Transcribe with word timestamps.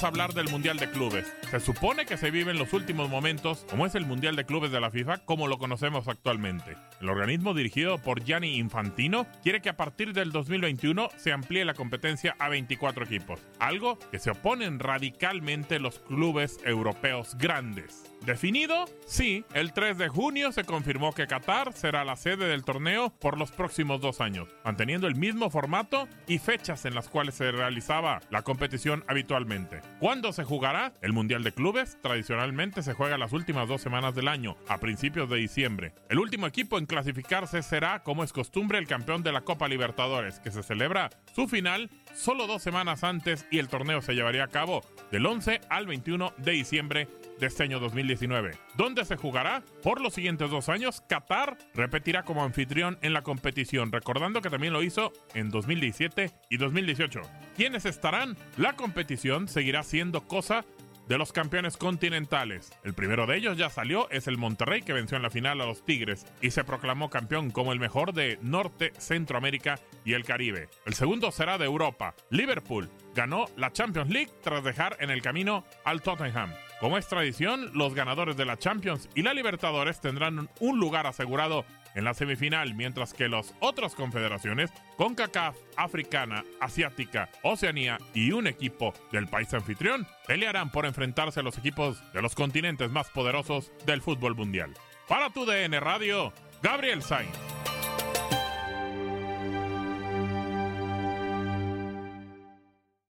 Vamos 0.00 0.18
a 0.18 0.22
hablar 0.22 0.34
del 0.34 0.50
Mundial 0.50 0.78
de 0.78 0.90
Clubes. 0.90 1.30
Se 1.50 1.60
supone 1.60 2.06
que 2.06 2.16
se 2.16 2.30
viven 2.30 2.58
los 2.58 2.72
últimos 2.72 3.10
momentos, 3.10 3.66
como 3.68 3.84
es 3.84 3.94
el 3.94 4.06
Mundial 4.06 4.34
de 4.34 4.46
Clubes 4.46 4.70
de 4.70 4.80
la 4.80 4.90
FIFA, 4.90 5.18
como 5.26 5.46
lo 5.46 5.58
conocemos 5.58 6.08
actualmente. 6.08 6.76
El 7.02 7.10
organismo 7.10 7.52
dirigido 7.52 7.98
por 7.98 8.24
Gianni 8.24 8.56
Infantino 8.56 9.26
quiere 9.42 9.60
que 9.60 9.68
a 9.68 9.76
partir 9.76 10.14
del 10.14 10.32
2021 10.32 11.10
se 11.16 11.32
amplíe 11.32 11.66
la 11.66 11.74
competencia 11.74 12.34
a 12.38 12.48
24 12.48 13.04
equipos, 13.04 13.40
algo 13.58 13.98
que 14.10 14.18
se 14.18 14.30
oponen 14.30 14.78
radicalmente 14.78 15.78
los 15.80 15.98
clubes 15.98 16.60
europeos 16.64 17.36
grandes. 17.36 18.10
¿Definido? 18.24 18.84
Sí, 19.06 19.44
el 19.54 19.72
3 19.72 19.96
de 19.96 20.08
junio 20.08 20.52
se 20.52 20.64
confirmó 20.64 21.14
que 21.14 21.26
Qatar 21.26 21.72
será 21.72 22.04
la 22.04 22.16
sede 22.16 22.48
del 22.48 22.64
torneo 22.64 23.10
por 23.18 23.38
los 23.38 23.50
próximos 23.50 24.00
dos 24.00 24.20
años, 24.20 24.48
manteniendo 24.62 25.06
el 25.06 25.14
mismo 25.14 25.48
formato 25.48 26.06
y 26.26 26.38
fechas 26.38 26.84
en 26.84 26.94
las 26.94 27.08
cuales 27.08 27.34
se 27.34 27.50
realizaba 27.50 28.20
la 28.30 28.42
competición 28.42 29.04
habitualmente. 29.08 29.80
¿Cuándo 29.98 30.32
se 30.32 30.44
jugará? 30.44 30.94
El 31.02 31.12
Mundial 31.12 31.42
de 31.42 31.52
Clubes 31.52 31.98
tradicionalmente 32.00 32.82
se 32.82 32.94
juega 32.94 33.18
las 33.18 33.32
últimas 33.32 33.68
dos 33.68 33.82
semanas 33.82 34.14
del 34.14 34.28
año, 34.28 34.56
a 34.68 34.78
principios 34.78 35.28
de 35.28 35.36
diciembre. 35.36 35.92
El 36.08 36.18
último 36.18 36.46
equipo 36.46 36.78
en 36.78 36.86
clasificarse 36.86 37.62
será, 37.62 38.02
como 38.02 38.24
es 38.24 38.32
costumbre, 38.32 38.78
el 38.78 38.86
campeón 38.86 39.22
de 39.22 39.32
la 39.32 39.42
Copa 39.42 39.68
Libertadores, 39.68 40.40
que 40.40 40.50
se 40.50 40.62
celebra 40.62 41.10
su 41.34 41.48
final 41.48 41.90
solo 42.14 42.46
dos 42.46 42.62
semanas 42.62 43.04
antes 43.04 43.46
y 43.50 43.58
el 43.58 43.68
torneo 43.68 44.02
se 44.02 44.14
llevaría 44.14 44.44
a 44.44 44.48
cabo 44.48 44.82
del 45.10 45.26
11 45.26 45.60
al 45.68 45.86
21 45.86 46.32
de 46.38 46.52
diciembre 46.52 47.08
de 47.38 47.46
este 47.46 47.62
año 47.62 47.80
2019. 47.80 48.52
¿Dónde 48.76 49.04
se 49.04 49.16
jugará? 49.16 49.62
Por 49.82 50.00
los 50.00 50.14
siguientes 50.14 50.50
dos 50.50 50.68
años, 50.68 51.02
Qatar 51.08 51.56
repetirá 51.74 52.22
como 52.22 52.44
anfitrión 52.44 52.98
en 53.02 53.12
la 53.12 53.22
competición, 53.22 53.90
recordando 53.90 54.42
que 54.42 54.50
también 54.50 54.72
lo 54.72 54.82
hizo 54.82 55.12
en 55.34 55.48
2017 55.48 56.30
y 56.50 56.56
2018. 56.58 57.22
¿Quiénes 57.56 57.86
estarán? 57.86 58.36
La 58.56 58.74
competición 58.74 59.48
seguirá 59.48 59.82
siendo 59.82 60.20
cosa 60.28 60.64
de 61.10 61.18
los 61.18 61.32
campeones 61.32 61.76
continentales. 61.76 62.70
El 62.84 62.94
primero 62.94 63.26
de 63.26 63.36
ellos 63.36 63.56
ya 63.56 63.68
salió, 63.68 64.08
es 64.10 64.28
el 64.28 64.38
Monterrey 64.38 64.82
que 64.82 64.92
venció 64.92 65.16
en 65.16 65.24
la 65.24 65.30
final 65.30 65.60
a 65.60 65.66
los 65.66 65.84
Tigres 65.84 66.24
y 66.40 66.52
se 66.52 66.62
proclamó 66.62 67.10
campeón 67.10 67.50
como 67.50 67.72
el 67.72 67.80
mejor 67.80 68.14
de 68.14 68.38
Norte, 68.42 68.92
Centroamérica 68.96 69.80
y 70.04 70.12
el 70.12 70.24
Caribe. 70.24 70.68
El 70.86 70.94
segundo 70.94 71.32
será 71.32 71.58
de 71.58 71.64
Europa. 71.64 72.14
Liverpool 72.30 72.88
ganó 73.12 73.46
la 73.56 73.72
Champions 73.72 74.08
League 74.08 74.30
tras 74.40 74.62
dejar 74.62 74.98
en 75.00 75.10
el 75.10 75.20
camino 75.20 75.64
al 75.84 76.00
Tottenham. 76.00 76.54
Como 76.78 76.96
es 76.96 77.08
tradición, 77.08 77.72
los 77.74 77.92
ganadores 77.92 78.36
de 78.36 78.44
la 78.44 78.56
Champions 78.56 79.08
y 79.16 79.22
la 79.22 79.34
Libertadores 79.34 80.00
tendrán 80.00 80.48
un 80.60 80.78
lugar 80.78 81.08
asegurado 81.08 81.64
en 81.94 82.04
la 82.04 82.14
semifinal, 82.14 82.74
mientras 82.74 83.14
que 83.14 83.28
las 83.28 83.54
otras 83.60 83.94
confederaciones, 83.94 84.70
CONCACAF, 84.96 85.56
Africana, 85.76 86.44
Asiática, 86.60 87.30
Oceanía 87.42 87.98
y 88.14 88.32
un 88.32 88.46
equipo 88.46 88.94
del 89.12 89.28
país 89.28 89.52
anfitrión, 89.54 90.06
pelearán 90.26 90.70
por 90.70 90.86
enfrentarse 90.86 91.40
a 91.40 91.42
los 91.42 91.58
equipos 91.58 92.02
de 92.12 92.22
los 92.22 92.34
continentes 92.34 92.90
más 92.90 93.10
poderosos 93.10 93.72
del 93.86 94.02
fútbol 94.02 94.34
mundial. 94.34 94.74
Para 95.08 95.30
tu 95.30 95.44
DN 95.44 95.80
Radio, 95.80 96.32
Gabriel 96.62 97.02
Sainz. 97.02 97.59